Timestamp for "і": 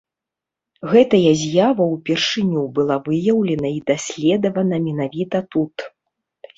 3.77-3.87